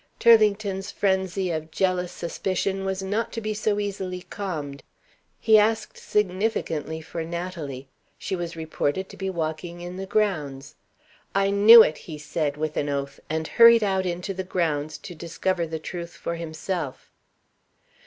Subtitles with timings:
[0.19, 4.81] Turlington's frenzy of jealous suspicion was not to be so easily calmed.
[5.39, 7.87] He asked significantly for Natalie.
[8.17, 10.73] She was reported to be walking in the grounds.
[11.35, 15.13] "I knew it!" he said, with an oath and hurried out into the grounds to
[15.13, 17.11] discover the truth for himself.